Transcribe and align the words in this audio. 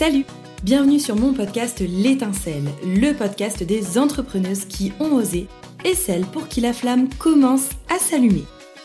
Salut 0.00 0.24
Bienvenue 0.62 0.98
sur 0.98 1.14
mon 1.14 1.34
podcast 1.34 1.80
L'étincelle, 1.86 2.64
le 2.86 3.12
podcast 3.12 3.62
des 3.62 3.98
entrepreneuses 3.98 4.64
qui 4.64 4.94
ont 4.98 5.12
osé 5.12 5.46
et 5.84 5.92
celles 5.92 6.24
pour 6.24 6.48
qui 6.48 6.62
la 6.62 6.72
flamme 6.72 7.10
commence 7.18 7.68
à 7.94 7.98
s'allumer. 7.98 8.44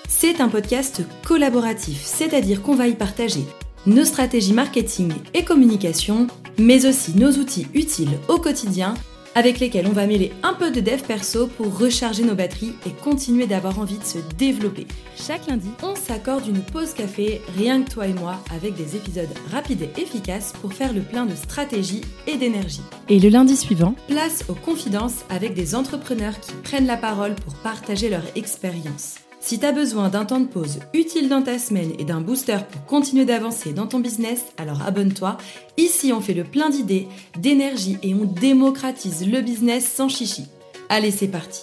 C'est 0.09 0.41
un 0.41 0.49
podcast 0.49 1.03
collaboratif, 1.25 2.01
c'est-à-dire 2.03 2.61
qu'on 2.61 2.75
va 2.75 2.89
y 2.89 2.95
partager 2.95 3.45
nos 3.85 4.03
stratégies 4.03 4.51
marketing 4.51 5.13
et 5.33 5.45
communication, 5.45 6.27
mais 6.59 6.85
aussi 6.85 7.15
nos 7.15 7.31
outils 7.31 7.67
utiles 7.73 8.19
au 8.27 8.37
quotidien 8.37 8.93
avec 9.35 9.59
lesquels 9.59 9.87
on 9.87 9.91
va 9.91 10.07
mêler 10.07 10.31
un 10.41 10.53
peu 10.53 10.71
de 10.71 10.79
dev 10.79 11.01
perso 11.01 11.47
pour 11.47 11.77
recharger 11.77 12.23
nos 12.23 12.35
batteries 12.35 12.73
et 12.85 12.91
continuer 12.91 13.45
d'avoir 13.45 13.79
envie 13.79 13.97
de 13.97 14.03
se 14.03 14.17
développer. 14.37 14.87
Chaque 15.15 15.47
lundi, 15.47 15.69
on 15.83 15.95
s'accorde 15.95 16.47
une 16.47 16.61
pause 16.61 16.93
café, 16.93 17.41
rien 17.57 17.83
que 17.83 17.91
toi 17.91 18.07
et 18.07 18.13
moi, 18.13 18.39
avec 18.55 18.75
des 18.75 18.95
épisodes 18.95 19.29
rapides 19.51 19.81
et 19.81 20.01
efficaces 20.01 20.53
pour 20.61 20.73
faire 20.73 20.93
le 20.93 21.01
plein 21.01 21.25
de 21.25 21.35
stratégie 21.35 22.01
et 22.27 22.37
d'énergie. 22.37 22.81
Et 23.09 23.19
le 23.19 23.29
lundi 23.29 23.55
suivant, 23.55 23.95
place 24.07 24.45
aux 24.49 24.55
confidences 24.55 25.25
avec 25.29 25.53
des 25.53 25.75
entrepreneurs 25.75 26.39
qui 26.39 26.53
prennent 26.63 26.87
la 26.87 26.97
parole 26.97 27.35
pour 27.35 27.53
partager 27.55 28.09
leur 28.09 28.23
expérience. 28.35 29.24
Si 29.45 29.59
tu 29.59 29.65
as 29.67 29.71
besoin 29.71 30.09
d'un 30.09 30.25
temps 30.25 30.39
de 30.39 30.47
pause 30.47 30.79
utile 30.95 31.29
dans 31.29 31.43
ta 31.43 31.59
semaine 31.59 31.91
et 31.99 32.03
d'un 32.03 32.19
booster 32.19 32.57
pour 32.71 32.83
continuer 32.85 33.25
d'avancer 33.25 33.73
dans 33.73 33.85
ton 33.85 33.99
business, 33.99 34.43
alors 34.57 34.81
abonne-toi. 34.81 35.37
Ici, 35.77 36.11
on 36.11 36.19
fait 36.19 36.33
le 36.33 36.43
plein 36.43 36.71
d'idées, 36.71 37.07
d'énergie 37.37 37.99
et 38.01 38.15
on 38.15 38.25
démocratise 38.25 39.29
le 39.29 39.41
business 39.41 39.87
sans 39.87 40.09
chichi. 40.09 40.45
Allez, 40.89 41.11
c'est 41.11 41.27
parti. 41.27 41.61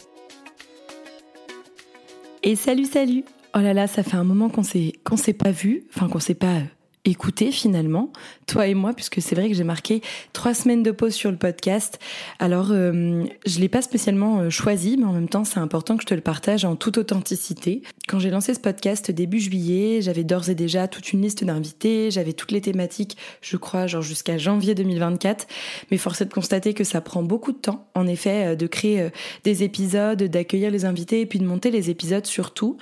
Et 2.44 2.54
salut, 2.54 2.84
salut. 2.84 3.24
Oh 3.52 3.58
là 3.58 3.74
là, 3.74 3.88
ça 3.88 4.04
fait 4.04 4.16
un 4.16 4.22
moment 4.22 4.48
qu'on 4.48 4.62
s'est 4.62 4.92
qu'on 5.02 5.16
s'est 5.16 5.32
pas 5.32 5.50
vu, 5.50 5.82
enfin 5.92 6.08
qu'on 6.08 6.20
s'est 6.20 6.34
pas 6.34 6.60
écouter 7.04 7.50
finalement, 7.50 8.12
toi 8.46 8.68
et 8.68 8.74
moi, 8.74 8.92
puisque 8.92 9.20
c'est 9.20 9.34
vrai 9.34 9.48
que 9.48 9.54
j'ai 9.54 9.64
marqué 9.64 10.02
trois 10.32 10.54
semaines 10.54 10.84
de 10.84 10.92
pause 10.92 11.14
sur 11.14 11.32
le 11.32 11.36
podcast. 11.36 11.98
Alors, 12.38 12.68
euh, 12.70 13.24
je 13.44 13.58
l'ai 13.58 13.68
pas 13.68 13.82
spécialement 13.82 14.40
euh, 14.40 14.50
choisi, 14.50 14.96
mais 14.96 15.06
en 15.06 15.12
même 15.12 15.28
temps, 15.28 15.44
c'est 15.44 15.58
important 15.58 15.96
que 15.96 16.02
je 16.02 16.06
te 16.06 16.14
le 16.14 16.20
partage 16.20 16.64
en 16.64 16.76
toute 16.76 16.98
authenticité. 16.98 17.82
Quand 18.06 18.20
j'ai 18.20 18.30
lancé 18.30 18.54
ce 18.54 18.60
podcast 18.60 19.10
début 19.10 19.40
juillet, 19.40 20.00
j'avais 20.00 20.22
d'ores 20.22 20.48
et 20.48 20.54
déjà 20.54 20.86
toute 20.86 21.12
une 21.12 21.22
liste 21.22 21.42
d'invités, 21.42 22.12
j'avais 22.12 22.34
toutes 22.34 22.52
les 22.52 22.60
thématiques, 22.60 23.16
je 23.40 23.56
crois, 23.56 23.88
genre 23.88 24.02
jusqu'à 24.02 24.38
janvier 24.38 24.76
2024. 24.76 25.48
Mais 25.90 25.98
force 25.98 26.20
est 26.20 26.26
de 26.26 26.32
constater 26.32 26.72
que 26.72 26.84
ça 26.84 27.00
prend 27.00 27.24
beaucoup 27.24 27.50
de 27.50 27.58
temps, 27.58 27.88
en 27.96 28.06
effet, 28.06 28.52
euh, 28.52 28.54
de 28.54 28.68
créer 28.68 29.08
des 29.42 29.64
épisodes, 29.64 30.22
d'accueillir 30.22 30.70
les 30.70 30.84
invités 30.84 31.20
et 31.20 31.26
puis 31.26 31.40
de 31.40 31.44
monter 31.44 31.72
les 31.72 31.90
épisodes 31.90 32.26
surtout. 32.26 32.76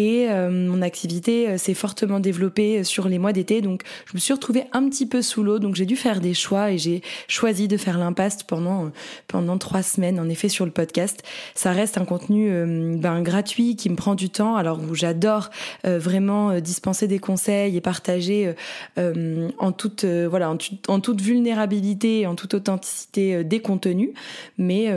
Et 0.00 0.28
mon 0.28 0.80
activité 0.80 1.58
s'est 1.58 1.74
fortement 1.74 2.20
développée 2.20 2.84
sur 2.84 3.08
les 3.08 3.18
mois 3.18 3.32
d'été. 3.32 3.60
Donc 3.60 3.82
je 4.06 4.12
me 4.14 4.20
suis 4.20 4.32
retrouvée 4.32 4.64
un 4.72 4.88
petit 4.88 5.06
peu 5.06 5.22
sous 5.22 5.42
l'eau, 5.42 5.58
donc 5.58 5.74
j'ai 5.74 5.86
dû 5.86 5.96
faire 5.96 6.20
des 6.20 6.34
choix 6.34 6.70
et 6.70 6.78
j'ai 6.78 7.02
choisi 7.26 7.66
de 7.66 7.76
faire 7.76 7.98
l'impasse 7.98 8.44
pendant 8.44 8.92
pendant 9.26 9.58
trois 9.58 9.82
semaines. 9.82 10.20
En 10.20 10.28
effet, 10.28 10.48
sur 10.48 10.64
le 10.64 10.70
podcast, 10.70 11.22
ça 11.54 11.72
reste 11.72 11.98
un 11.98 12.04
contenu 12.04 12.50
euh, 12.50 12.96
ben, 12.96 13.22
gratuit 13.22 13.76
qui 13.76 13.90
me 13.90 13.96
prend 13.96 14.14
du 14.14 14.30
temps, 14.30 14.56
alors 14.56 14.80
où 14.80 14.94
j'adore 14.94 15.50
euh, 15.86 15.98
vraiment 15.98 16.50
euh, 16.50 16.60
dispenser 16.60 17.08
des 17.08 17.18
conseils 17.18 17.76
et 17.76 17.80
partager 17.80 18.54
en 18.96 19.72
toute 19.72 20.04
voilà 20.04 20.50
en, 20.88 21.00
toute 21.00 21.20
vulnérabilité, 21.20 22.26
en 22.26 22.34
toute 22.34 22.54
authenticité 22.54 23.44
des 23.44 23.60
contenus, 23.60 24.10
mais 24.56 24.92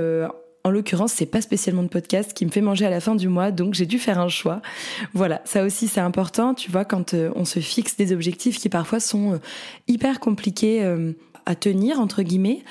en 0.64 0.70
l'occurrence, 0.70 1.14
c'est 1.14 1.26
pas 1.26 1.42
spécialement 1.42 1.84
de 1.84 1.88
podcast 1.88 2.34
qui 2.34 2.46
me 2.46 2.52
fait 2.52 2.62
manger 2.62 2.86
à 2.86 2.90
la 2.90 3.00
fin 3.00 3.16
du 3.16 3.28
mois, 3.28 3.52
donc 3.52 3.74
j'ai 3.74 3.86
dû 3.86 3.98
faire 4.00 4.20
un 4.20 4.30
choix. 4.30 4.62
Voilà, 5.14 5.42
ça 5.46 5.64
aussi 5.64 5.88
c'est 5.88 6.02
important, 6.02 6.54
tu 6.54 6.70
vois, 6.70 6.86
quand 6.86 7.14
euh, 7.14 7.32
on 7.36 7.46
se 7.46 7.60
fixe 7.60 7.98
des 7.98 8.14
objectifs 8.14 8.60
qui 8.60 8.70
parfois 8.70 9.00
sont 9.00 9.34
euh, 9.34 9.38
hyper 9.88 10.20
compliqués 10.20 10.84
euh, 10.84 11.14
à 11.46 11.56
tenir 11.56 12.00
entre 12.00 12.22
guillemets, 12.24 12.64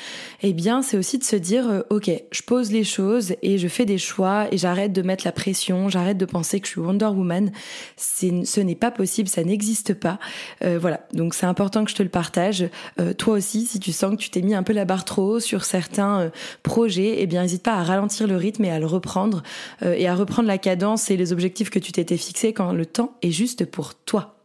eh 0.43 0.53
bien 0.53 0.83
c'est 0.83 0.97
aussi 0.97 1.19
de 1.19 1.25
se 1.25 1.37
dire 1.37 1.69
euh, 1.69 1.81
ok 1.91 2.11
je 2.31 2.43
pose 2.43 2.73
les 2.73 2.85
choses 2.85 3.35
et 3.43 3.59
je 3.59 3.69
fais 3.69 3.85
des 3.85 3.99
choix 3.99 4.47
et 4.53 4.59
j'arrête 4.59 4.93
de 4.93 5.03
mettre 5.03 5.25
la 5.25 5.33
pression, 5.33 5.89
j'arrête 5.89 6.19
de 6.19 6.25
penser 6.25 6.61
que 6.61 6.67
je 6.67 6.73
suis 6.73 6.81
Wonder 6.81 7.07
Woman, 7.07 7.53
ce 7.97 8.61
n'est 8.61 8.75
pas 8.75 8.91
possible, 8.91 9.29
ça 9.29 9.45
n'existe 9.45 9.95
pas. 9.95 10.19
Euh, 10.65 10.79
voilà 10.81 11.01
donc 11.13 11.35
c'est 11.35 11.47
important 11.47 11.85
que 11.85 11.91
je 11.91 11.97
te 11.97 12.03
le 12.03 12.09
partage. 12.09 12.69
Euh, 12.99 13.13
toi 13.13 13.35
aussi 13.35 13.67
si 13.67 13.81
tu 13.81 13.93
sens 13.93 14.13
que 14.13 14.17
tu 14.17 14.31
t'es 14.31 14.43
mis 14.43 14.55
un 14.55 14.63
peu 14.63 14.73
la 14.73 14.85
barre 14.85 15.05
trop 15.05 15.37
haut 15.37 15.41
sur 15.41 15.65
certains 15.65 16.31
projets, 16.63 17.17
eh 17.19 17.27
bien 17.27 17.43
n'hésite 17.43 17.63
pas 17.63 17.75
à 17.75 17.83
ralentir 17.83 18.27
le 18.27 18.37
rythme 18.37 18.65
et 18.65 18.71
à 18.71 18.79
le 18.79 18.87
reprendre 18.87 19.43
et 19.83 20.09
à 20.09 20.15
reprendre 20.15 20.49
la 20.49 20.59
cadence 20.59 21.11
et 21.11 21.17
les 21.17 21.33
objectifs 21.33 21.71
que 21.71 21.79
tu 21.79 21.93
t'étais 21.93 22.17
fixés 22.17 22.53
quand 22.53 22.73
le 22.73 22.87
temps 22.87 23.15
est 23.23 23.31
juste 23.31 23.65
pour 23.65 23.95
toi. 23.95 24.37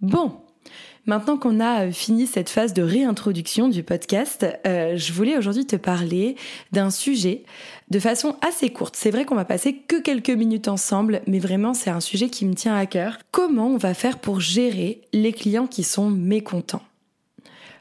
Bon, 0.00 0.40
Maintenant 1.06 1.38
qu'on 1.38 1.60
a 1.60 1.86
euh, 1.86 1.92
fini 1.92 2.26
cette 2.26 2.50
phase 2.50 2.74
de 2.74 2.82
réintroduction 2.82 3.68
du 3.68 3.82
podcast, 3.82 4.46
euh, 4.66 4.96
je 4.96 5.12
voulais 5.12 5.36
aujourd'hui 5.36 5.66
te 5.66 5.76
parler 5.76 6.36
d'un 6.72 6.90
sujet 6.90 7.44
de 7.90 7.98
façon 7.98 8.36
assez 8.46 8.70
courte. 8.70 8.96
C'est 8.96 9.10
vrai 9.10 9.24
qu'on 9.24 9.34
va 9.34 9.46
passer 9.46 9.74
que 9.76 10.00
quelques 10.00 10.30
minutes 10.30 10.68
ensemble, 10.68 11.22
mais 11.26 11.38
vraiment 11.38 11.72
c'est 11.74 11.90
un 11.90 12.00
sujet 12.00 12.28
qui 12.28 12.44
me 12.44 12.54
tient 12.54 12.76
à 12.76 12.86
cœur. 12.86 13.18
Comment 13.30 13.68
on 13.68 13.78
va 13.78 13.94
faire 13.94 14.18
pour 14.18 14.40
gérer 14.40 15.00
les 15.12 15.32
clients 15.32 15.66
qui 15.66 15.84
sont 15.84 16.10
mécontents? 16.10 16.82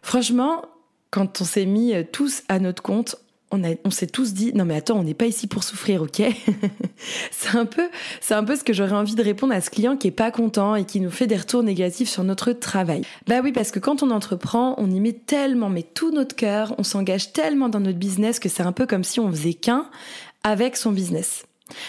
Franchement, 0.01 0.63
quand 1.11 1.41
on 1.41 1.45
s'est 1.45 1.65
mis 1.65 1.93
euh, 1.93 2.03
tous 2.09 2.43
à 2.47 2.59
notre 2.59 2.81
compte, 2.81 3.17
on, 3.51 3.61
on 3.83 3.91
s'est 3.91 4.07
tous 4.07 4.33
dit 4.33 4.53
non 4.53 4.65
mais 4.65 4.75
attends 4.75 4.99
on 4.99 5.03
n'est 5.03 5.13
pas 5.13 5.25
ici 5.25 5.47
pour 5.47 5.63
souffrir 5.63 6.01
ok? 6.01 6.21
C'est 7.31 7.57
un 7.57 7.65
peu 7.65 7.89
c'est 8.21 8.33
un 8.33 8.43
peu 8.43 8.55
ce 8.55 8.63
que 8.63 8.73
j'aurais 8.73 8.93
envie 8.93 9.15
de 9.15 9.23
répondre 9.23 9.53
à 9.53 9.61
ce 9.61 9.69
client 9.69 9.97
qui 9.97 10.07
est 10.07 10.11
pas 10.11 10.31
content 10.31 10.75
et 10.75 10.85
qui 10.85 10.99
nous 10.99 11.11
fait 11.11 11.27
des 11.27 11.37
retours 11.37 11.63
négatifs 11.63 12.09
sur 12.09 12.23
notre 12.23 12.51
travail. 12.51 13.01
Bah 13.27 13.39
oui 13.43 13.51
parce 13.51 13.71
que 13.71 13.79
quand 13.79 14.03
on 14.03 14.11
entreprend 14.11 14.75
on 14.77 14.89
y 14.91 14.99
met 14.99 15.13
tellement 15.13 15.69
mais 15.69 15.83
tout 15.83 16.11
notre 16.11 16.35
cœur 16.35 16.75
on 16.77 16.83
s'engage 16.83 17.33
tellement 17.33 17.69
dans 17.69 17.79
notre 17.79 17.99
business 17.99 18.39
que 18.39 18.49
c'est 18.49 18.63
un 18.63 18.71
peu 18.71 18.85
comme 18.85 19.03
si 19.03 19.19
on 19.19 19.29
faisait 19.31 19.53
qu'un 19.53 19.89
avec 20.43 20.77
son 20.77 20.91
business. 20.91 21.45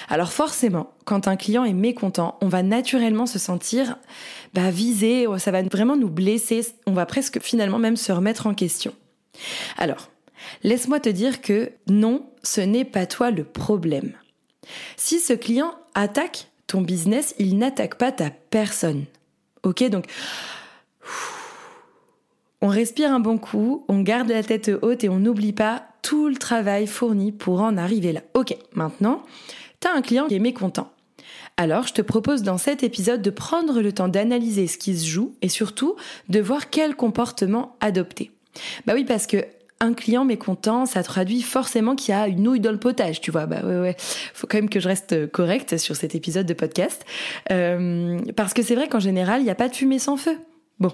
Alors 0.09 0.33
forcément, 0.33 0.93
quand 1.05 1.29
un 1.29 1.37
client 1.37 1.65
est 1.65 1.73
mécontent, 1.73 2.37
on 2.41 2.49
va 2.49 2.63
naturellement 2.63 3.27
se 3.27 3.39
sentir 3.39 3.97
bah, 4.55 4.71
visé, 4.71 5.27
ça 5.39 5.51
va 5.51 5.63
vraiment 5.63 5.97
nous 5.97 6.11
blesser, 6.11 6.67
on 6.87 6.93
va 6.93 7.07
presque 7.07 7.41
finalement 7.41 7.79
même 7.79 7.97
se 7.97 8.13
remettre 8.13 8.47
en 8.47 8.55
question. 8.55 8.93
Alors, 9.79 10.11
Laisse-moi 10.63 11.01
te 11.01 11.09
dire 11.09 11.41
que 11.41 11.71
non, 11.89 12.27
ce 12.43 12.61
n'est 12.61 12.85
pas 12.85 13.07
toi 13.07 13.31
le 13.31 13.45
problème. 13.45 14.13
Si 14.97 15.21
ce 15.21 15.33
client 15.33 15.75
attaque 15.95 16.49
ton 16.67 16.81
business, 16.83 17.35
il 17.39 17.59
n'attaque 17.59 17.97
pas 17.97 18.13
ta 18.13 18.31
personne. 18.31 19.05
Ok, 19.63 19.83
donc 19.89 20.07
on 22.63 22.69
respire 22.69 23.13
un 23.13 23.21
bon 23.21 23.39
coup, 23.39 23.85
on 23.89 24.01
garde 24.01 24.29
la 24.29 24.43
tête 24.43 24.71
haute 24.83 25.03
et 25.03 25.09
on 25.09 25.19
n'oublie 25.19 25.53
pas 25.53 25.87
tout 26.03 26.29
le 26.29 26.37
travail 26.37 26.87
fourni 26.87 27.33
pour 27.33 27.61
en 27.61 27.77
arriver 27.77 28.13
là. 28.13 28.21
Ok, 28.35 28.57
maintenant, 28.75 29.23
tu 29.81 29.89
as 29.89 29.95
un 29.95 30.03
client 30.03 30.29
qui 30.29 30.35
est 30.35 30.41
mécontent. 30.41 30.91
Alors, 31.57 31.87
je 31.87 31.93
te 31.93 32.03
propose 32.03 32.43
dans 32.43 32.59
cet 32.59 32.83
épisode 32.83 33.23
de 33.23 33.31
prendre 33.31 33.81
le 33.81 33.93
temps 33.93 34.09
d'analyser 34.09 34.67
ce 34.67 34.79
qui 34.79 34.97
se 34.97 35.07
joue 35.07 35.35
et 35.43 35.49
surtout 35.49 35.97
de 36.29 36.41
voir 36.41 36.71
quel 36.71 36.95
comportement 36.95 37.77
adopter. 37.81 38.31
Bah 38.87 38.95
oui, 38.95 39.05
parce 39.05 39.27
que 39.27 39.45
un 39.81 39.95
client 39.95 40.25
mécontent, 40.25 40.85
ça 40.87 41.03
traduit 41.03 41.43
forcément 41.43 41.97
qu'il 41.97 42.15
y 42.15 42.17
a 42.17 42.29
une 42.29 42.43
nouille 42.43 42.61
dans 42.61 42.71
le 42.71 42.79
potage, 42.79 43.21
tu 43.21 43.31
vois. 43.31 43.47
Bah 43.47 43.61
ouais, 43.65 43.79
ouais. 43.79 43.97
Faut 44.35 44.47
quand 44.47 44.59
même 44.59 44.69
que 44.69 44.79
je 44.79 44.89
reste 44.89 45.31
correcte 45.31 45.79
sur 45.79 45.97
cet 45.97 46.15
épisode 46.15 46.47
de 46.47 46.55
podcast. 46.55 47.05
Euh, 47.51 48.19
parce 48.37 48.53
que 48.53 48.63
c'est 48.63 48.75
vrai 48.75 48.89
qu'en 48.89 49.01
général, 49.01 49.41
il 49.41 49.45
n'y 49.45 49.51
a 49.51 49.55
pas 49.55 49.69
de 49.69 49.75
fumée 49.75 49.99
sans 49.99 50.17
feu. 50.17 50.39
Bon. 50.79 50.93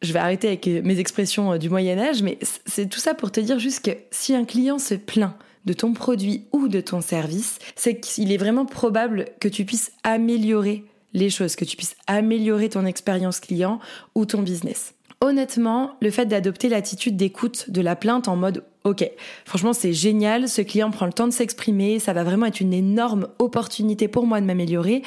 Je 0.00 0.12
vais 0.12 0.20
arrêter 0.20 0.46
avec 0.46 0.66
mes 0.66 1.00
expressions 1.00 1.52
euh, 1.52 1.58
du 1.58 1.68
Moyen-Âge, 1.68 2.22
mais 2.22 2.38
c'est 2.66 2.88
tout 2.88 3.00
ça 3.00 3.14
pour 3.14 3.32
te 3.32 3.40
dire 3.40 3.58
juste 3.58 3.84
que 3.84 3.90
si 4.10 4.34
un 4.34 4.44
client 4.44 4.78
se 4.78 4.94
plaint 4.94 5.34
de 5.64 5.72
ton 5.72 5.92
produit 5.92 6.44
ou 6.52 6.68
de 6.68 6.80
ton 6.80 7.00
service, 7.00 7.58
c'est 7.74 7.98
qu'il 7.98 8.32
est 8.32 8.36
vraiment 8.36 8.64
probable 8.64 9.26
que 9.40 9.48
tu 9.48 9.64
puisses 9.64 9.90
améliorer 10.04 10.84
les 11.14 11.30
choses, 11.30 11.56
que 11.56 11.64
tu 11.64 11.76
puisses 11.76 11.96
améliorer 12.06 12.68
ton 12.68 12.86
expérience 12.86 13.40
client 13.40 13.80
ou 14.14 14.24
ton 14.24 14.42
business. 14.42 14.94
Honnêtement, 15.20 15.96
le 16.00 16.10
fait 16.10 16.26
d'adopter 16.26 16.68
l'attitude 16.68 17.16
d'écoute 17.16 17.70
de 17.70 17.80
la 17.80 17.96
plainte 17.96 18.28
en 18.28 18.36
mode 18.36 18.62
Ok, 18.84 19.10
franchement 19.44 19.72
c'est 19.72 19.92
génial, 19.92 20.48
ce 20.48 20.62
client 20.62 20.90
prend 20.90 21.06
le 21.06 21.12
temps 21.12 21.26
de 21.26 21.32
s'exprimer, 21.32 21.98
ça 21.98 22.12
va 22.12 22.22
vraiment 22.22 22.46
être 22.46 22.60
une 22.60 22.72
énorme 22.72 23.26
opportunité 23.40 24.06
pour 24.06 24.24
moi 24.24 24.40
de 24.40 24.46
m'améliorer. 24.46 25.02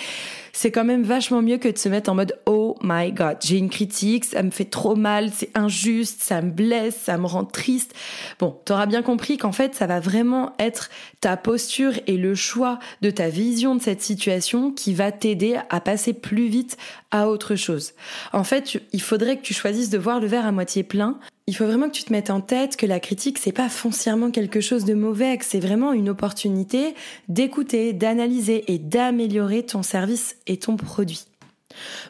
C'est 0.52 0.72
quand 0.72 0.84
même 0.84 1.04
vachement 1.04 1.42
mieux 1.42 1.58
que 1.58 1.70
de 1.70 1.78
se 1.78 1.88
mettre 1.88 2.12
en 2.12 2.16
mode 2.16 2.38
oh 2.46 2.76
my 2.84 3.14
god, 3.14 3.38
j'ai 3.42 3.58
une 3.58 3.70
critique, 3.70 4.26
ça 4.26 4.44
me 4.44 4.52
fait 4.52 4.66
trop 4.66 4.96
mal, 4.96 5.32
c'est 5.34 5.50
injuste, 5.58 6.22
ça 6.22 6.42
me 6.42 6.52
blesse, 6.52 6.98
ça 6.98 7.18
me 7.18 7.26
rend 7.26 7.46
triste. 7.46 7.94
Bon, 8.40 8.60
t'auras 8.66 8.86
bien 8.86 9.02
compris 9.02 9.38
qu'en 9.38 9.54
fait, 9.54 9.74
ça 9.74 9.88
va 9.88 10.02
vraiment 10.02 10.52
être 10.60 10.90
ta 11.22 11.38
posture 11.38 11.94
et 12.06 12.18
le 12.18 12.36
choix 12.36 12.80
de 13.02 13.10
ta 13.10 13.30
vision 13.30 13.76
de 13.76 13.82
cette 13.82 14.02
situation 14.02 14.72
qui 14.72 14.94
va 14.94 15.14
t'aider 15.14 15.58
à 15.70 15.80
passer 15.80 16.12
plus 16.12 16.48
vite 16.48 16.78
à 17.12 17.30
autre 17.30 17.56
chose. 17.56 17.94
En 18.34 18.44
fait, 18.44 18.82
il 18.92 19.02
faudrait 19.02 19.38
que 19.38 19.44
tu 19.44 19.54
choisisses 19.54 19.90
de 19.90 19.98
voir 19.98 20.20
le 20.20 20.28
verre 20.28 20.46
à 20.46 20.52
moitié 20.52 20.84
plein 20.84 21.18
il 21.52 21.54
faut 21.54 21.66
vraiment 21.66 21.88
que 21.88 21.96
tu 21.96 22.06
te 22.06 22.14
mettes 22.14 22.30
en 22.30 22.40
tête 22.40 22.78
que 22.78 22.86
la 22.86 23.02
critique, 23.02 23.38
c'est 23.38 23.52
pas 23.52 23.68
foncièrement 23.68 24.32
quelque 24.32 24.62
chose 24.62 24.86
de 24.86 24.94
mauvais, 24.94 25.38
que 25.38 25.44
c'est 25.44 25.60
vraiment 25.60 25.92
une 25.92 26.08
opportunité 26.08 26.96
d'écouter, 27.28 27.92
d'analyser 27.92 28.72
et 28.72 28.80
d'améliorer 28.80 29.64
ton 29.64 29.84
service 29.84 30.38
et 30.48 30.56
ton 30.56 30.78
produit. 30.78 31.26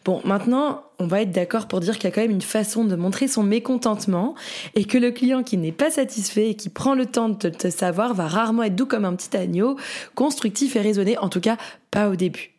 Bon, 0.06 0.22
maintenant, 0.26 0.84
on 1.00 1.08
va 1.08 1.24
être 1.24 1.32
d'accord 1.32 1.68
pour 1.68 1.80
dire 1.80 1.96
qu'il 1.96 2.04
y 2.04 2.08
a 2.08 2.12
quand 2.12 2.22
même 2.22 2.30
une 2.30 2.44
façon 2.44 2.86
de 2.86 2.96
montrer 2.96 3.28
son 3.28 3.42
mécontentement 3.42 4.36
et 4.76 4.86
que 4.86 5.00
le 5.00 5.10
client 5.10 5.42
qui 5.42 5.58
n'est 5.58 5.72
pas 5.72 5.90
satisfait 5.90 6.52
et 6.52 6.56
qui 6.56 6.70
prend 6.70 6.94
le 6.94 7.08
temps 7.08 7.30
de 7.30 7.50
te 7.50 7.72
savoir 7.72 8.14
va 8.14 8.28
rarement 8.28 8.62
être 8.62 8.76
doux 8.76 8.86
comme 8.86 9.06
un 9.06 9.16
petit 9.16 9.36
agneau, 9.36 9.76
constructif 10.14 10.76
et 10.76 10.82
raisonné, 10.82 11.18
en 11.18 11.30
tout 11.30 11.42
cas 11.42 11.58
pas 11.90 12.10
au 12.10 12.16
début. 12.16 12.52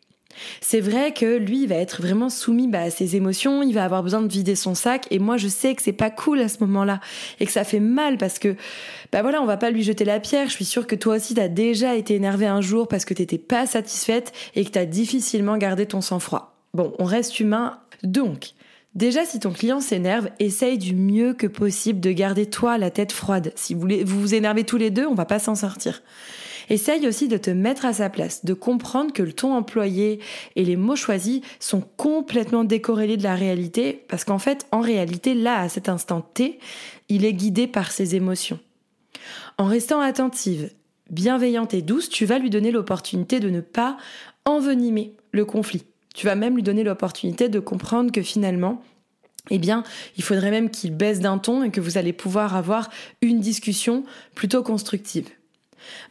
C'est 0.61 0.79
vrai 0.79 1.13
que 1.13 1.37
lui, 1.37 1.63
il 1.63 1.67
va 1.67 1.75
être 1.75 2.01
vraiment 2.01 2.29
soumis 2.29 2.67
bah, 2.67 2.81
à 2.81 2.89
ses 2.89 3.15
émotions, 3.15 3.63
il 3.63 3.73
va 3.73 3.85
avoir 3.85 4.03
besoin 4.03 4.21
de 4.21 4.31
vider 4.31 4.55
son 4.55 4.75
sac, 4.75 5.05
et 5.11 5.19
moi 5.19 5.37
je 5.37 5.47
sais 5.47 5.75
que 5.75 5.81
c'est 5.81 5.93
pas 5.93 6.09
cool 6.09 6.39
à 6.41 6.47
ce 6.47 6.57
moment-là, 6.61 6.99
et 7.39 7.45
que 7.45 7.51
ça 7.51 7.63
fait 7.63 7.79
mal 7.79 8.17
parce 8.17 8.39
que, 8.39 8.55
bah 9.11 9.21
voilà, 9.21 9.41
on 9.41 9.45
va 9.45 9.57
pas 9.57 9.71
lui 9.71 9.83
jeter 9.83 10.05
la 10.05 10.19
pierre. 10.19 10.47
Je 10.47 10.53
suis 10.53 10.65
sûre 10.65 10.87
que 10.87 10.95
toi 10.95 11.15
aussi 11.15 11.33
t'as 11.33 11.47
déjà 11.47 11.95
été 11.95 12.15
énervé 12.15 12.45
un 12.45 12.61
jour 12.61 12.87
parce 12.87 13.05
que 13.05 13.13
t'étais 13.13 13.37
pas 13.37 13.65
satisfaite 13.65 14.33
et 14.55 14.65
que 14.65 14.71
t'as 14.71 14.85
difficilement 14.85 15.57
gardé 15.57 15.85
ton 15.85 16.01
sang-froid. 16.01 16.55
Bon, 16.73 16.93
on 16.99 17.05
reste 17.05 17.39
humain. 17.39 17.79
Donc, 18.01 18.53
déjà, 18.95 19.25
si 19.25 19.39
ton 19.39 19.51
client 19.51 19.79
s'énerve, 19.79 20.29
essaye 20.39 20.77
du 20.77 20.95
mieux 20.95 21.33
que 21.33 21.47
possible 21.47 21.99
de 21.99 22.11
garder 22.11 22.47
toi 22.47 22.77
la 22.77 22.89
tête 22.89 23.11
froide. 23.11 23.53
Si 23.55 23.73
vous 23.73 23.87
vous, 24.05 24.21
vous 24.21 24.33
énervez 24.33 24.63
tous 24.63 24.77
les 24.77 24.89
deux, 24.89 25.05
on 25.05 25.13
va 25.13 25.25
pas 25.25 25.39
s'en 25.39 25.55
sortir. 25.55 26.01
Essaye 26.69 27.07
aussi 27.07 27.27
de 27.27 27.37
te 27.37 27.49
mettre 27.49 27.85
à 27.85 27.93
sa 27.93 28.09
place, 28.09 28.45
de 28.45 28.53
comprendre 28.53 29.13
que 29.13 29.23
le 29.23 29.33
ton 29.33 29.53
employé 29.53 30.19
et 30.55 30.65
les 30.65 30.75
mots 30.75 30.95
choisis 30.95 31.41
sont 31.59 31.81
complètement 31.97 32.63
décorrélés 32.63 33.17
de 33.17 33.23
la 33.23 33.35
réalité, 33.35 34.05
parce 34.07 34.23
qu'en 34.23 34.39
fait, 34.39 34.65
en 34.71 34.81
réalité, 34.81 35.33
là, 35.33 35.59
à 35.59 35.69
cet 35.69 35.89
instant 35.89 36.21
T, 36.21 36.59
il 37.09 37.25
est 37.25 37.33
guidé 37.33 37.67
par 37.67 37.91
ses 37.91 38.15
émotions. 38.15 38.59
En 39.57 39.65
restant 39.65 39.99
attentive, 39.99 40.71
bienveillante 41.09 41.73
et 41.73 41.81
douce, 41.81 42.09
tu 42.09 42.25
vas 42.25 42.39
lui 42.39 42.49
donner 42.49 42.71
l'opportunité 42.71 43.39
de 43.39 43.49
ne 43.49 43.61
pas 43.61 43.97
envenimer 44.45 45.15
le 45.31 45.45
conflit. 45.45 45.83
Tu 46.15 46.25
vas 46.25 46.35
même 46.35 46.55
lui 46.55 46.63
donner 46.63 46.83
l'opportunité 46.83 47.49
de 47.49 47.59
comprendre 47.59 48.11
que 48.11 48.21
finalement, 48.21 48.81
eh 49.49 49.59
bien, 49.59 49.83
il 50.17 50.23
faudrait 50.23 50.51
même 50.51 50.69
qu'il 50.69 50.95
baisse 50.95 51.19
d'un 51.19 51.37
ton 51.37 51.63
et 51.63 51.71
que 51.71 51.81
vous 51.81 51.97
allez 51.97 52.13
pouvoir 52.13 52.55
avoir 52.55 52.89
une 53.21 53.39
discussion 53.39 54.03
plutôt 54.35 54.63
constructive. 54.63 55.29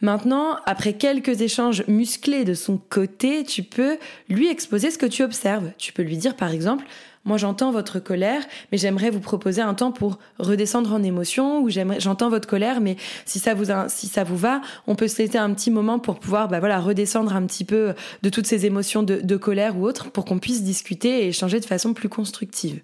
Maintenant, 0.01 0.57
après 0.67 0.95
quelques 0.95 1.41
échanges 1.41 1.85
musclés 1.89 2.45
de 2.45 2.55
son 2.55 2.79
côté, 2.79 3.45
tu 3.45 3.63
peux 3.63 3.99
lui 4.29 4.49
exposer 4.49 4.91
ce 4.91 4.99
que 4.99 5.07
tu 5.07 5.23
observes. 5.23 5.71
Tu 5.79 5.93
peux 5.93 6.03
lui 6.03 6.17
dire 6.17 6.37
par 6.37 6.51
exemple, 6.51 6.85
moi 7.25 7.37
j'entends 7.37 7.71
votre 7.71 8.01
colère, 8.01 8.43
mais 8.71 8.79
j'aimerais 8.79 9.11
vous 9.11 9.21
proposer 9.21 9.63
un 9.63 9.75
temps 9.75 9.93
pour 9.93 10.19
redescendre 10.39 10.93
en 10.93 11.03
émotion, 11.03 11.61
ou 11.61 11.71
j'entends 11.71 12.29
votre 12.29 12.49
colère, 12.49 12.81
mais 12.81 12.97
si 13.25 13.39
ça 13.39 13.55
vous 13.55 13.67
si 13.89 14.07
ça 14.09 14.25
vous 14.25 14.37
va, 14.37 14.61
on 14.87 14.95
peut 14.95 15.09
se 15.09 15.19
laisser 15.19 15.39
un 15.39 15.53
petit 15.55 15.71
moment 15.71 15.99
pour 15.99 16.19
pouvoir 16.19 16.49
bah 16.49 16.61
voilà 16.61 16.81
redescendre 16.81 17.35
un 17.35 17.47
petit 17.47 17.65
peu 17.65 17.95
de 18.23 18.29
toutes 18.29 18.47
ces 18.47 18.67
émotions 18.67 19.03
de, 19.03 19.21
de 19.21 19.37
colère 19.37 19.79
ou 19.79 19.87
autres, 19.87 20.11
pour 20.11 20.25
qu'on 20.25 20.39
puisse 20.39 20.63
discuter 20.63 21.25
et 21.25 21.29
échanger 21.29 21.61
de 21.61 21.65
façon 21.65 21.95
plus 21.95 22.09
constructive. 22.09 22.81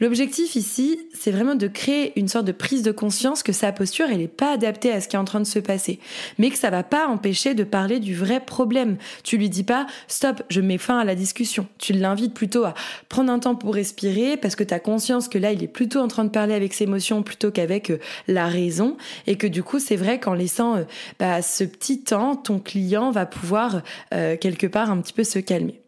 L'objectif 0.00 0.54
ici, 0.54 1.00
c'est 1.12 1.30
vraiment 1.30 1.54
de 1.54 1.66
créer 1.66 2.18
une 2.18 2.28
sorte 2.28 2.44
de 2.44 2.52
prise 2.52 2.82
de 2.82 2.92
conscience 2.92 3.42
que 3.42 3.52
sa 3.52 3.72
posture, 3.72 4.06
elle 4.10 4.18
n'est 4.18 4.28
pas 4.28 4.52
adaptée 4.52 4.92
à 4.92 5.00
ce 5.00 5.08
qui 5.08 5.16
est 5.16 5.18
en 5.18 5.24
train 5.24 5.40
de 5.40 5.46
se 5.46 5.58
passer, 5.58 5.98
mais 6.38 6.50
que 6.50 6.58
ça 6.58 6.70
va 6.70 6.82
pas 6.82 7.08
empêcher 7.08 7.54
de 7.54 7.64
parler 7.64 7.98
du 7.98 8.14
vrai 8.14 8.40
problème. 8.40 8.96
Tu 9.24 9.38
lui 9.38 9.48
dis 9.48 9.64
pas, 9.64 9.86
stop, 10.06 10.42
je 10.50 10.60
mets 10.60 10.78
fin 10.78 10.98
à 10.98 11.04
la 11.04 11.14
discussion. 11.14 11.66
Tu 11.78 11.92
l'invites 11.92 12.34
plutôt 12.34 12.64
à 12.64 12.74
prendre 13.08 13.32
un 13.32 13.38
temps 13.38 13.54
pour 13.54 13.74
respirer 13.74 14.36
parce 14.36 14.54
que 14.54 14.64
tu 14.64 14.74
as 14.74 14.80
conscience 14.80 15.28
que 15.28 15.38
là, 15.38 15.52
il 15.52 15.62
est 15.62 15.68
plutôt 15.68 16.00
en 16.00 16.08
train 16.08 16.24
de 16.24 16.30
parler 16.30 16.54
avec 16.54 16.74
ses 16.74 16.84
émotions 16.84 17.22
plutôt 17.22 17.50
qu'avec 17.50 17.90
euh, 17.90 17.98
la 18.28 18.46
raison 18.46 18.96
et 19.26 19.36
que 19.36 19.46
du 19.46 19.62
coup, 19.62 19.78
c'est 19.78 19.96
vrai 19.96 20.20
qu'en 20.20 20.34
laissant 20.34 20.76
euh, 20.76 20.84
bah, 21.18 21.42
ce 21.42 21.64
petit 21.64 22.02
temps, 22.02 22.36
ton 22.36 22.58
client 22.58 23.10
va 23.10 23.26
pouvoir 23.26 23.82
euh, 24.14 24.36
quelque 24.36 24.66
part 24.66 24.90
un 24.90 25.00
petit 25.00 25.12
peu 25.12 25.24
se 25.24 25.38
calmer. 25.38 25.80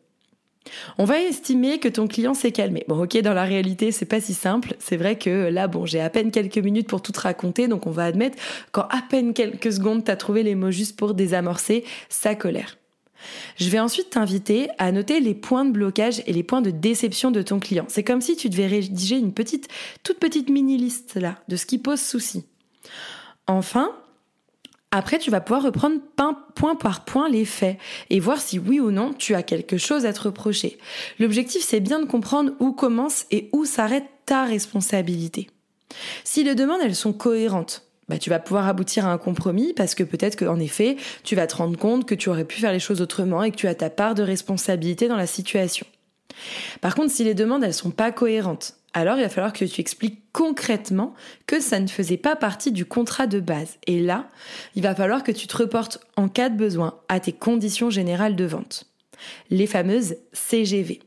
On 0.99 1.05
va 1.05 1.21
estimer 1.21 1.79
que 1.79 1.89
ton 1.89 2.07
client 2.07 2.35
s'est 2.35 2.53
calmé. 2.53 2.85
Bon, 2.87 3.03
ok, 3.03 3.19
dans 3.23 3.33
la 3.33 3.45
réalité, 3.45 3.93
c'est 3.93 4.05
pas 4.05 4.21
si 4.21 4.35
simple. 4.35 4.75
C'est 4.79 4.97
vrai 4.97 5.17
que 5.17 5.49
là, 5.49 5.69
bon, 5.69 5.87
j'ai 5.87 6.01
à 6.01 6.11
peine 6.11 6.31
quelques 6.31 6.59
minutes 6.59 6.89
pour 6.89 7.03
tout 7.03 7.13
te 7.13 7.21
raconter, 7.21 7.69
donc 7.69 7.87
on 7.87 7.91
va 7.91 8.05
admettre 8.05 8.39
qu'en 8.73 8.83
à 8.83 9.03
peine 9.09 9.33
quelques 9.33 9.73
secondes, 9.73 10.05
t'as 10.05 10.17
trouvé 10.17 10.43
les 10.43 10.55
mots 10.55 10.71
juste 10.71 10.97
pour 10.97 11.15
désamorcer 11.15 11.85
sa 12.09 12.35
colère. 12.35 12.77
Je 13.57 13.69
vais 13.69 13.81
ensuite 13.81 14.11
t'inviter 14.11 14.69
à 14.79 14.93
noter 14.93 15.21
les 15.21 15.35
points 15.35 15.65
de 15.65 15.73
blocage 15.73 16.23
et 16.27 16.33
les 16.33 16.43
points 16.43 16.63
de 16.63 16.71
déception 16.71 17.31
de 17.31 17.43
ton 17.43 17.59
client. 17.59 17.85
C'est 17.89 18.05
comme 18.05 18.21
si 18.21 18.37
tu 18.37 18.49
devais 18.49 18.67
rédiger 18.67 19.17
une 19.17 19.33
petite, 19.33 19.69
toute 20.03 20.19
petite 20.19 20.49
mini 20.49 20.79
liste 20.79 21.17
là 21.17 21.37
de 21.49 21.57
ce 21.57 21.67
qui 21.67 21.79
pose 21.79 22.01
souci. 22.01 22.45
Enfin, 23.47 23.93
après, 24.93 25.19
tu 25.19 25.31
vas 25.31 25.41
pouvoir 25.41 25.63
reprendre 25.63 26.01
point 26.55 26.75
par 26.75 27.05
point 27.05 27.29
les 27.29 27.45
faits 27.45 27.79
et 28.11 28.19
voir 28.19 28.41
si 28.41 28.59
oui 28.59 28.81
ou 28.81 28.91
non 28.91 29.13
tu 29.13 29.37
as 29.37 29.45
quelque 29.45 29.79
chose 29.79 30.05
à 30.05 30.13
te 30.13 30.23
reprocher. 30.23 30.79
L'objectif, 31.21 31.63
c'est 31.63 31.79
bien 31.79 32.01
de 32.01 32.07
comprendre 32.07 32.53
où 32.59 32.73
commence 32.73 33.27
et 33.31 33.49
où 33.53 33.65
s'arrête 33.65 34.07
ta 34.27 34.45
responsabilité. 34.45 35.49
Si 36.25 36.43
les 36.43 36.57
demandes, 36.57 36.81
elles 36.83 36.97
sont 36.97 37.13
cohérentes, 37.13 37.85
bah, 38.09 38.19
tu 38.19 38.31
vas 38.31 38.41
pouvoir 38.41 38.67
aboutir 38.67 39.07
à 39.07 39.13
un 39.13 39.19
compromis 39.19 39.73
parce 39.75 39.95
que 39.95 40.03
peut-être 40.03 40.37
qu'en 40.37 40.59
effet, 40.59 40.97
tu 41.23 41.37
vas 41.37 41.47
te 41.47 41.55
rendre 41.55 41.79
compte 41.79 42.05
que 42.05 42.17
tu 42.17 42.29
aurais 42.29 42.45
pu 42.45 42.61
faire 42.61 42.73
les 42.73 42.81
choses 42.81 43.01
autrement 43.01 43.45
et 43.45 43.53
que 43.53 43.57
tu 43.57 43.69
as 43.69 43.75
ta 43.77 43.91
part 43.91 44.17
de 44.17 44.25
responsabilité 44.25 45.07
dans 45.07 45.17
la 45.17 45.29
situation. 45.29 45.87
Par 46.81 46.97
contre, 46.97 47.13
si 47.13 47.23
les 47.23 47.35
demandes, 47.35 47.63
elles 47.63 47.75
sont 47.75 47.93
pas 47.93 48.11
cohérentes, 48.11 48.75
alors 48.93 49.17
il 49.17 49.23
va 49.23 49.29
falloir 49.29 49.53
que 49.53 49.65
tu 49.65 49.81
expliques 49.81 50.23
concrètement 50.33 51.15
que 51.47 51.61
ça 51.61 51.79
ne 51.79 51.87
faisait 51.87 52.17
pas 52.17 52.37
partie 52.37 52.73
du 52.73 52.85
contrat 52.85 53.27
de 53.27 53.41
base. 53.41 53.79
Et 53.87 54.01
là, 54.01 54.29
il 54.75 54.83
va 54.83 54.95
falloir 54.95 55.23
que 55.23 55.33
tu 55.33 55.47
te 55.47 55.57
reportes 55.57 56.01
en 56.17 56.29
cas 56.29 56.49
de 56.49 56.57
besoin 56.57 56.99
à 57.09 57.21
tes 57.21 57.33
conditions 57.33 57.91
générales 57.91 58.37
de 58.37 58.45
vente. 58.45 58.87
Les 59.51 59.67
fameuses 59.67 60.17
CGV. 60.33 61.01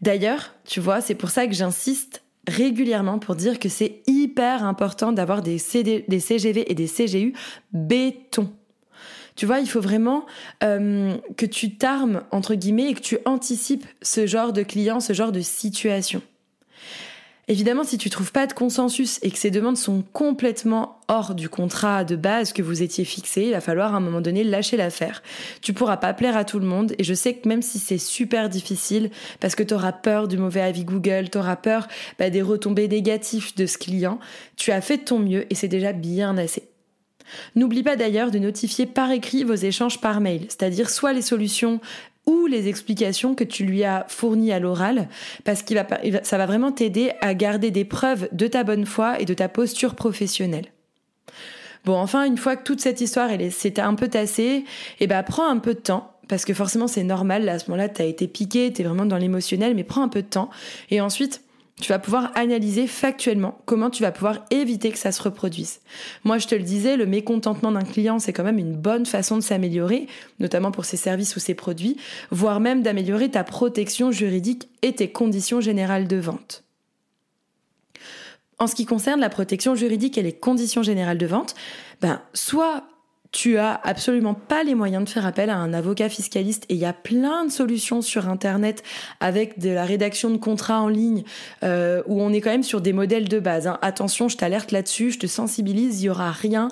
D'ailleurs, 0.00 0.54
tu 0.64 0.80
vois, 0.80 1.00
c'est 1.00 1.14
pour 1.14 1.30
ça 1.30 1.46
que 1.46 1.54
j'insiste 1.54 2.22
régulièrement 2.46 3.18
pour 3.18 3.36
dire 3.36 3.58
que 3.58 3.68
c'est 3.68 4.02
hyper 4.06 4.64
important 4.64 5.12
d'avoir 5.12 5.42
des, 5.42 5.58
CGV 5.58 6.70
et 6.70 6.74
des 6.74 6.88
CGU 6.88 7.32
béton. 7.72 8.52
Tu 9.36 9.46
vois, 9.46 9.58
il 9.58 9.68
faut 9.68 9.80
vraiment 9.80 10.26
euh, 10.62 11.16
que 11.36 11.46
tu 11.46 11.76
t'armes, 11.76 12.22
entre 12.30 12.54
guillemets, 12.54 12.90
et 12.90 12.94
que 12.94 13.00
tu 13.00 13.18
anticipes 13.24 13.86
ce 14.00 14.26
genre 14.26 14.52
de 14.52 14.62
client, 14.62 15.00
ce 15.00 15.12
genre 15.12 15.32
de 15.32 15.40
situation. 15.40 16.22
Évidemment, 17.46 17.84
si 17.84 17.98
tu 17.98 18.08
trouves 18.08 18.32
pas 18.32 18.46
de 18.46 18.54
consensus 18.54 19.18
et 19.22 19.30
que 19.30 19.38
ces 19.38 19.50
demandes 19.50 19.76
sont 19.76 20.02
complètement 20.12 20.98
hors 21.08 21.34
du 21.34 21.50
contrat 21.50 22.04
de 22.04 22.16
base 22.16 22.54
que 22.54 22.62
vous 22.62 22.82
étiez 22.82 23.04
fixé, 23.04 23.44
il 23.44 23.50
va 23.50 23.60
falloir 23.60 23.92
à 23.92 23.98
un 23.98 24.00
moment 24.00 24.22
donné 24.22 24.44
lâcher 24.44 24.78
l'affaire. 24.78 25.22
Tu 25.60 25.74
pourras 25.74 25.98
pas 25.98 26.14
plaire 26.14 26.38
à 26.38 26.44
tout 26.44 26.58
le 26.58 26.66
monde 26.66 26.94
et 26.98 27.04
je 27.04 27.12
sais 27.12 27.34
que 27.34 27.46
même 27.46 27.60
si 27.60 27.78
c'est 27.78 27.98
super 27.98 28.48
difficile 28.48 29.10
parce 29.40 29.54
que 29.54 29.62
tu 29.62 29.74
auras 29.74 29.92
peur 29.92 30.26
du 30.26 30.38
mauvais 30.38 30.62
avis 30.62 30.84
Google, 30.84 31.28
tu 31.30 31.36
auras 31.36 31.56
peur 31.56 31.86
bah, 32.18 32.30
des 32.30 32.40
retombées 32.40 32.88
négatives 32.88 33.54
de 33.56 33.66
ce 33.66 33.76
client, 33.76 34.18
tu 34.56 34.72
as 34.72 34.80
fait 34.80 34.98
de 34.98 35.04
ton 35.04 35.18
mieux 35.18 35.44
et 35.50 35.54
c'est 35.54 35.68
déjà 35.68 35.92
bien 35.92 36.38
assez. 36.38 36.70
N'oublie 37.56 37.82
pas 37.82 37.96
d'ailleurs 37.96 38.30
de 38.30 38.38
notifier 38.38 38.86
par 38.86 39.10
écrit 39.10 39.44
vos 39.44 39.54
échanges 39.54 40.00
par 40.00 40.20
mail, 40.20 40.46
c'est-à-dire 40.48 40.90
soit 40.90 41.12
les 41.12 41.22
solutions 41.22 41.80
ou 42.26 42.46
les 42.46 42.68
explications 42.68 43.34
que 43.34 43.44
tu 43.44 43.64
lui 43.64 43.84
as 43.84 44.06
fournies 44.08 44.52
à 44.52 44.58
l'oral, 44.58 45.08
parce 45.44 45.62
que 45.62 45.74
ça 46.22 46.38
va 46.38 46.46
vraiment 46.46 46.72
t'aider 46.72 47.12
à 47.20 47.34
garder 47.34 47.70
des 47.70 47.84
preuves 47.84 48.28
de 48.32 48.46
ta 48.46 48.64
bonne 48.64 48.86
foi 48.86 49.20
et 49.20 49.24
de 49.24 49.34
ta 49.34 49.48
posture 49.48 49.94
professionnelle. 49.94 50.66
Bon, 51.84 51.96
enfin, 51.96 52.24
une 52.24 52.38
fois 52.38 52.56
que 52.56 52.64
toute 52.64 52.80
cette 52.80 53.00
histoire 53.00 53.28
s'est 53.50 53.78
un 53.78 53.94
peu 53.94 54.08
tassée, 54.08 54.64
eh 55.00 55.06
ben, 55.06 55.22
prends 55.22 55.48
un 55.48 55.58
peu 55.58 55.74
de 55.74 55.80
temps, 55.80 56.14
parce 56.28 56.46
que 56.46 56.54
forcément 56.54 56.88
c'est 56.88 57.04
normal, 57.04 57.46
à 57.48 57.58
ce 57.58 57.70
moment-là, 57.70 57.90
t'as 57.90 58.06
été 58.06 58.26
piqué, 58.26 58.72
t'es 58.72 58.82
vraiment 58.82 59.04
dans 59.04 59.18
l'émotionnel, 59.18 59.74
mais 59.74 59.84
prends 59.84 60.02
un 60.02 60.08
peu 60.08 60.22
de 60.22 60.28
temps, 60.28 60.48
et 60.90 61.02
ensuite, 61.02 61.42
tu 61.80 61.88
vas 61.90 61.98
pouvoir 61.98 62.30
analyser 62.36 62.86
factuellement 62.86 63.58
comment 63.64 63.90
tu 63.90 64.02
vas 64.02 64.12
pouvoir 64.12 64.44
éviter 64.50 64.92
que 64.92 64.98
ça 64.98 65.10
se 65.10 65.22
reproduise. 65.22 65.80
Moi, 66.22 66.38
je 66.38 66.46
te 66.46 66.54
le 66.54 66.62
disais, 66.62 66.96
le 66.96 67.06
mécontentement 67.06 67.72
d'un 67.72 67.82
client, 67.82 68.20
c'est 68.20 68.32
quand 68.32 68.44
même 68.44 68.58
une 68.58 68.76
bonne 68.76 69.06
façon 69.06 69.36
de 69.36 69.42
s'améliorer, 69.42 70.06
notamment 70.38 70.70
pour 70.70 70.84
ses 70.84 70.96
services 70.96 71.34
ou 71.34 71.40
ses 71.40 71.54
produits, 71.54 71.96
voire 72.30 72.60
même 72.60 72.82
d'améliorer 72.82 73.30
ta 73.30 73.42
protection 73.42 74.12
juridique 74.12 74.68
et 74.82 74.94
tes 74.94 75.10
conditions 75.10 75.60
générales 75.60 76.06
de 76.06 76.16
vente. 76.16 76.64
En 78.60 78.68
ce 78.68 78.76
qui 78.76 78.86
concerne 78.86 79.20
la 79.20 79.28
protection 79.28 79.74
juridique 79.74 80.16
et 80.16 80.22
les 80.22 80.32
conditions 80.32 80.84
générales 80.84 81.18
de 81.18 81.26
vente, 81.26 81.56
ben, 82.00 82.22
soit 82.34 82.84
tu 83.34 83.58
as 83.58 83.80
absolument 83.82 84.32
pas 84.32 84.62
les 84.62 84.76
moyens 84.76 85.04
de 85.04 85.08
faire 85.08 85.26
appel 85.26 85.50
à 85.50 85.56
un 85.56 85.74
avocat 85.74 86.08
fiscaliste 86.08 86.66
et 86.68 86.74
il 86.74 86.80
y 86.80 86.84
a 86.84 86.92
plein 86.92 87.44
de 87.44 87.50
solutions 87.50 88.00
sur 88.00 88.28
internet 88.28 88.84
avec 89.18 89.58
de 89.58 89.70
la 89.70 89.84
rédaction 89.84 90.30
de 90.30 90.36
contrats 90.36 90.80
en 90.80 90.86
ligne 90.86 91.24
euh, 91.64 92.00
où 92.06 92.22
on 92.22 92.32
est 92.32 92.40
quand 92.40 92.52
même 92.52 92.62
sur 92.62 92.80
des 92.80 92.92
modèles 92.92 93.28
de 93.28 93.40
base. 93.40 93.66
Hein. 93.66 93.80
Attention, 93.82 94.28
je 94.28 94.36
t'alerte 94.36 94.70
là-dessus, 94.70 95.10
je 95.10 95.18
te 95.18 95.26
sensibilise, 95.26 96.00
il 96.00 96.04
y 96.04 96.08
aura 96.10 96.30
rien 96.30 96.68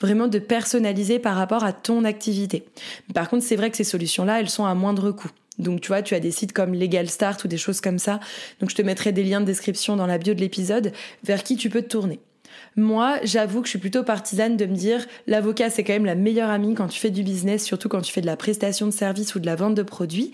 vraiment 0.00 0.26
de 0.26 0.38
personnalisé 0.38 1.18
par 1.18 1.36
rapport 1.36 1.64
à 1.64 1.74
ton 1.74 2.02
activité. 2.04 2.64
Par 3.12 3.28
contre, 3.28 3.44
c'est 3.44 3.56
vrai 3.56 3.70
que 3.70 3.76
ces 3.76 3.84
solutions-là, 3.84 4.40
elles 4.40 4.48
sont 4.48 4.64
à 4.64 4.74
moindre 4.74 5.10
coût. 5.10 5.30
Donc 5.58 5.82
tu 5.82 5.88
vois, 5.88 6.00
tu 6.00 6.14
as 6.14 6.20
des 6.20 6.30
sites 6.30 6.54
comme 6.54 6.72
Legal 6.72 7.10
Start 7.10 7.44
ou 7.44 7.48
des 7.48 7.58
choses 7.58 7.82
comme 7.82 7.98
ça. 7.98 8.20
Donc 8.60 8.70
je 8.70 8.74
te 8.74 8.80
mettrai 8.80 9.12
des 9.12 9.22
liens 9.22 9.42
de 9.42 9.46
description 9.46 9.96
dans 9.96 10.06
la 10.06 10.16
bio 10.16 10.32
de 10.32 10.40
l'épisode 10.40 10.92
vers 11.24 11.42
qui 11.42 11.56
tu 11.56 11.68
peux 11.68 11.82
te 11.82 11.88
tourner. 11.88 12.20
Moi, 12.76 13.18
j'avoue 13.22 13.60
que 13.60 13.66
je 13.66 13.70
suis 13.70 13.78
plutôt 13.78 14.02
partisane 14.02 14.56
de 14.56 14.66
me 14.66 14.74
dire 14.74 15.06
l'avocat 15.26 15.70
c'est 15.70 15.84
quand 15.84 15.92
même 15.92 16.04
la 16.04 16.14
meilleure 16.14 16.50
amie 16.50 16.74
quand 16.74 16.88
tu 16.88 17.00
fais 17.00 17.10
du 17.10 17.22
business, 17.22 17.64
surtout 17.64 17.88
quand 17.88 18.02
tu 18.02 18.12
fais 18.12 18.20
de 18.20 18.26
la 18.26 18.36
prestation 18.36 18.86
de 18.86 18.92
services 18.92 19.34
ou 19.34 19.40
de 19.40 19.46
la 19.46 19.56
vente 19.56 19.74
de 19.74 19.82
produits. 19.82 20.32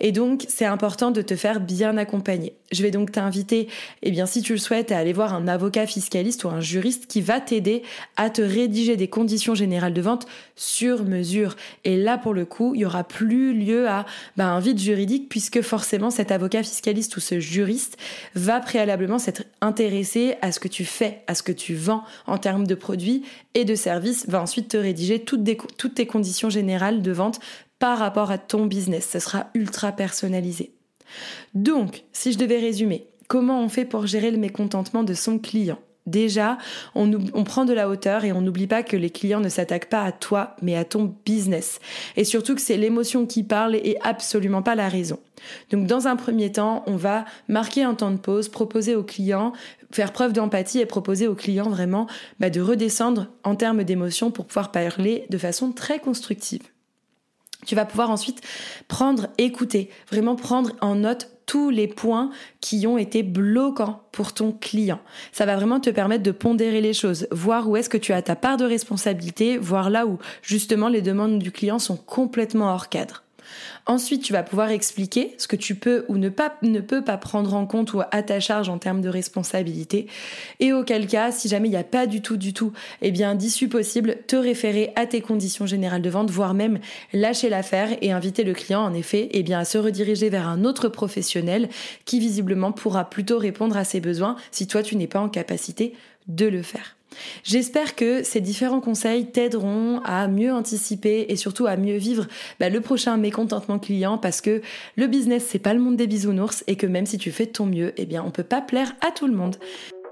Et 0.00 0.12
donc, 0.12 0.44
c'est 0.48 0.64
important 0.64 1.10
de 1.10 1.22
te 1.22 1.36
faire 1.36 1.60
bien 1.60 1.96
accompagner. 1.96 2.54
Je 2.74 2.82
vais 2.82 2.90
donc 2.90 3.12
t'inviter, 3.12 3.68
eh 4.02 4.10
bien, 4.10 4.26
si 4.26 4.42
tu 4.42 4.52
le 4.52 4.58
souhaites, 4.58 4.90
à 4.90 4.98
aller 4.98 5.12
voir 5.12 5.34
un 5.34 5.46
avocat 5.46 5.86
fiscaliste 5.86 6.44
ou 6.44 6.48
un 6.48 6.60
juriste 6.60 7.06
qui 7.06 7.20
va 7.20 7.40
t'aider 7.40 7.82
à 8.16 8.30
te 8.30 8.42
rédiger 8.42 8.96
des 8.96 9.08
conditions 9.08 9.54
générales 9.54 9.94
de 9.94 10.02
vente 10.02 10.26
sur 10.56 11.04
mesure. 11.04 11.56
Et 11.84 11.96
là, 11.96 12.18
pour 12.18 12.34
le 12.34 12.44
coup, 12.44 12.74
il 12.74 12.80
y 12.80 12.84
aura 12.84 13.04
plus 13.04 13.54
lieu 13.54 13.88
à 13.88 14.04
bah, 14.36 14.46
un 14.46 14.60
vide 14.60 14.78
juridique 14.78 15.28
puisque 15.28 15.62
forcément 15.62 16.10
cet 16.10 16.32
avocat 16.32 16.62
fiscaliste 16.62 17.16
ou 17.16 17.20
ce 17.20 17.38
juriste 17.38 17.96
va 18.34 18.60
préalablement 18.60 19.18
s'être 19.18 19.44
intéressé 19.60 20.34
à 20.42 20.50
ce 20.50 20.60
que 20.60 20.68
tu 20.68 20.84
fais, 20.84 21.22
à 21.28 21.34
ce 21.34 21.42
que 21.42 21.52
tu 21.52 21.74
en 22.26 22.38
termes 22.38 22.66
de 22.66 22.74
produits 22.74 23.24
et 23.54 23.64
de 23.64 23.74
services 23.74 24.28
va 24.28 24.40
ensuite 24.40 24.68
te 24.68 24.76
rédiger 24.76 25.20
toutes 25.20 25.94
tes 25.94 26.06
conditions 26.06 26.50
générales 26.50 27.02
de 27.02 27.12
vente 27.12 27.40
par 27.78 27.98
rapport 27.98 28.30
à 28.30 28.38
ton 28.38 28.66
business. 28.66 29.08
Ce 29.12 29.18
sera 29.18 29.50
ultra 29.54 29.92
personnalisé. 29.92 30.73
Donc, 31.54 32.04
si 32.12 32.32
je 32.32 32.38
devais 32.38 32.58
résumer, 32.58 33.06
comment 33.28 33.62
on 33.62 33.68
fait 33.68 33.84
pour 33.84 34.06
gérer 34.06 34.30
le 34.30 34.38
mécontentement 34.38 35.04
de 35.04 35.14
son 35.14 35.38
client? 35.38 35.78
Déjà, 36.06 36.58
on, 36.94 37.08
prend 37.44 37.64
de 37.64 37.72
la 37.72 37.88
hauteur 37.88 38.24
et 38.24 38.32
on 38.32 38.42
n'oublie 38.42 38.66
pas 38.66 38.82
que 38.82 38.96
les 38.96 39.08
clients 39.08 39.40
ne 39.40 39.48
s'attaquent 39.48 39.88
pas 39.88 40.02
à 40.02 40.12
toi, 40.12 40.54
mais 40.60 40.76
à 40.76 40.84
ton 40.84 41.14
business. 41.24 41.80
Et 42.16 42.24
surtout 42.24 42.54
que 42.54 42.60
c'est 42.60 42.76
l'émotion 42.76 43.24
qui 43.24 43.42
parle 43.42 43.74
et 43.74 43.96
absolument 44.02 44.60
pas 44.60 44.74
la 44.74 44.90
raison. 44.90 45.18
Donc 45.70 45.86
dans 45.86 46.06
un 46.06 46.16
premier 46.16 46.52
temps, 46.52 46.82
on 46.86 46.96
va 46.96 47.24
marquer 47.48 47.84
un 47.84 47.94
temps 47.94 48.10
de 48.10 48.18
pause, 48.18 48.50
proposer 48.50 48.94
au 48.94 49.02
client, 49.02 49.54
faire 49.92 50.12
preuve 50.12 50.34
d'empathie 50.34 50.80
et 50.80 50.86
proposer 50.86 51.26
au 51.26 51.34
client 51.34 51.70
vraiment 51.70 52.06
bah, 52.38 52.50
de 52.50 52.60
redescendre 52.60 53.28
en 53.42 53.56
termes 53.56 53.82
d'émotion 53.82 54.30
pour 54.30 54.44
pouvoir 54.44 54.72
parler 54.72 55.24
de 55.30 55.38
façon 55.38 55.72
très 55.72 56.00
constructive. 56.00 56.62
Tu 57.64 57.74
vas 57.74 57.84
pouvoir 57.84 58.10
ensuite 58.10 58.40
prendre, 58.88 59.28
écouter, 59.38 59.90
vraiment 60.10 60.36
prendre 60.36 60.72
en 60.80 60.96
note 60.96 61.30
tous 61.46 61.70
les 61.70 61.88
points 61.88 62.30
qui 62.60 62.86
ont 62.86 62.98
été 62.98 63.22
bloquants 63.22 64.02
pour 64.12 64.32
ton 64.32 64.52
client. 64.52 65.00
Ça 65.32 65.44
va 65.46 65.56
vraiment 65.56 65.80
te 65.80 65.90
permettre 65.90 66.22
de 66.22 66.30
pondérer 66.30 66.80
les 66.80 66.94
choses, 66.94 67.26
voir 67.30 67.68
où 67.68 67.76
est-ce 67.76 67.90
que 67.90 67.98
tu 67.98 68.12
as 68.12 68.22
ta 68.22 68.36
part 68.36 68.56
de 68.56 68.64
responsabilité, 68.64 69.58
voir 69.58 69.90
là 69.90 70.06
où 70.06 70.18
justement 70.42 70.88
les 70.88 71.02
demandes 71.02 71.38
du 71.38 71.52
client 71.52 71.78
sont 71.78 71.96
complètement 71.96 72.72
hors 72.72 72.88
cadre. 72.88 73.23
Ensuite, 73.86 74.22
tu 74.22 74.32
vas 74.32 74.42
pouvoir 74.42 74.70
expliquer 74.70 75.34
ce 75.38 75.48
que 75.48 75.56
tu 75.56 75.74
peux 75.74 76.04
ou 76.08 76.16
ne, 76.16 76.28
peux 76.28 77.02
pas 77.02 77.16
prendre 77.16 77.54
en 77.54 77.66
compte 77.66 77.92
ou 77.92 78.00
à 78.10 78.22
ta 78.22 78.40
charge 78.40 78.68
en 78.68 78.78
termes 78.78 79.00
de 79.00 79.08
responsabilité. 79.08 80.06
Et 80.60 80.72
auquel 80.72 81.06
cas, 81.06 81.32
si 81.32 81.48
jamais 81.48 81.68
il 81.68 81.72
n'y 81.72 81.76
a 81.76 81.84
pas 81.84 82.06
du 82.06 82.22
tout, 82.22 82.36
du 82.36 82.52
tout, 82.52 82.72
eh 83.02 83.10
bien, 83.10 83.34
d'issue 83.34 83.68
possible, 83.68 84.18
te 84.26 84.36
référer 84.36 84.92
à 84.96 85.06
tes 85.06 85.20
conditions 85.20 85.66
générales 85.66 86.02
de 86.02 86.10
vente, 86.10 86.30
voire 86.30 86.54
même 86.54 86.78
lâcher 87.12 87.48
l'affaire 87.48 87.96
et 88.00 88.12
inviter 88.12 88.44
le 88.44 88.54
client, 88.54 88.82
en 88.82 88.94
effet, 88.94 89.28
eh 89.32 89.54
à 89.54 89.64
se 89.64 89.78
rediriger 89.78 90.30
vers 90.30 90.48
un 90.48 90.64
autre 90.64 90.88
professionnel 90.88 91.68
qui 92.04 92.18
visiblement 92.18 92.72
pourra 92.72 93.08
plutôt 93.08 93.38
répondre 93.38 93.76
à 93.76 93.84
ses 93.84 94.00
besoins 94.00 94.36
si 94.50 94.66
toi, 94.66 94.82
tu 94.82 94.96
n'es 94.96 95.06
pas 95.06 95.20
en 95.20 95.28
capacité 95.28 95.94
de 96.26 96.46
le 96.46 96.62
faire. 96.62 96.96
J'espère 97.42 97.94
que 97.94 98.22
ces 98.22 98.40
différents 98.40 98.80
conseils 98.80 99.26
t'aideront 99.26 100.00
à 100.04 100.28
mieux 100.28 100.52
anticiper 100.52 101.26
et 101.28 101.36
surtout 101.36 101.66
à 101.66 101.76
mieux 101.76 101.96
vivre 101.96 102.26
bah, 102.60 102.68
le 102.68 102.80
prochain 102.80 103.16
mécontentement 103.16 103.78
client 103.78 104.18
parce 104.18 104.40
que 104.40 104.60
le 104.96 105.06
business 105.06 105.46
c'est 105.48 105.58
pas 105.58 105.74
le 105.74 105.80
monde 105.80 105.96
des 105.96 106.06
bisounours 106.06 106.64
et 106.66 106.76
que 106.76 106.86
même 106.86 107.06
si 107.06 107.18
tu 107.18 107.30
fais 107.30 107.46
de 107.46 107.52
ton 107.52 107.66
mieux, 107.66 107.92
eh 107.96 108.06
bien 108.06 108.22
on 108.26 108.30
peut 108.30 108.42
pas 108.42 108.60
plaire 108.60 108.94
à 109.06 109.10
tout 109.10 109.26
le 109.26 109.34
monde. 109.34 109.56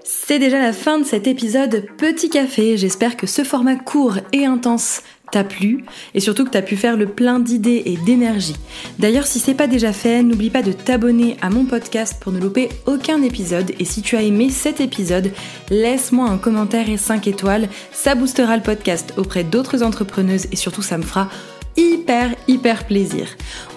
C'est 0.05 0.37
déjà 0.37 0.59
la 0.59 0.73
fin 0.73 0.99
de 0.99 1.05
cet 1.05 1.27
épisode 1.27 1.85
Petit 1.97 2.29
Café. 2.29 2.75
J'espère 2.75 3.15
que 3.15 3.25
ce 3.25 3.43
format 3.43 3.77
court 3.77 4.17
et 4.33 4.45
intense 4.45 5.01
t'a 5.33 5.43
plu 5.43 5.83
et 6.13 6.19
surtout 6.19 6.45
que 6.45 6.51
t'as 6.51 6.61
pu 6.61 6.77
faire 6.77 6.95
le 6.95 7.07
plein 7.07 7.39
d'idées 7.39 7.81
et 7.85 7.97
d'énergie. 8.05 8.55
D'ailleurs, 8.99 9.25
si 9.25 9.39
c'est 9.39 9.55
pas 9.55 9.65
déjà 9.65 9.91
fait, 9.91 10.21
n'oublie 10.21 10.51
pas 10.51 10.61
de 10.61 10.71
t'abonner 10.71 11.37
à 11.41 11.49
mon 11.49 11.65
podcast 11.65 12.17
pour 12.19 12.31
ne 12.31 12.39
louper 12.39 12.69
aucun 12.85 13.21
épisode 13.23 13.71
et 13.79 13.85
si 13.85 14.03
tu 14.03 14.15
as 14.15 14.21
aimé 14.21 14.49
cet 14.51 14.79
épisode, 14.79 15.31
laisse-moi 15.71 16.29
un 16.29 16.37
commentaire 16.37 16.87
et 16.87 16.97
5 16.97 17.27
étoiles, 17.27 17.67
ça 17.91 18.13
boostera 18.13 18.55
le 18.55 18.63
podcast 18.63 19.13
auprès 19.17 19.43
d'autres 19.43 19.81
entrepreneuses 19.81 20.47
et 20.51 20.55
surtout 20.55 20.83
ça 20.83 20.99
me 20.99 21.03
fera 21.03 21.29
hyper 21.75 22.35
hyper 22.47 22.85
plaisir. 22.85 23.27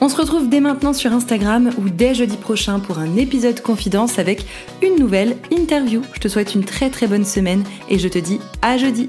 On 0.03 0.11
se 0.11 0.17
retrouve 0.17 0.51
dès 0.51 0.61
maintenant 0.61 0.93
sur 0.93 1.15
Instagram 1.15 1.71
ou 1.79 1.89
dès 1.89 2.15
jeudi 2.15 2.37
prochain 2.37 2.81
pour 2.81 2.99
un 2.99 3.17
épisode 3.17 3.63
confidence 3.63 4.19
avec 4.19 4.45
une 4.83 4.97
nouvelle 4.97 5.37
interview. 5.51 6.03
Je 6.13 6.21
te 6.21 6.29
souhaite 6.29 6.55
une 6.55 6.65
très 6.65 6.91
très 6.91 7.07
bonne 7.07 7.25
semaine 7.25 7.65
et 7.89 7.99
je 7.99 8.09
te 8.09 8.19
dis 8.19 8.41
à 8.61 8.77
jeudi. 8.77 9.09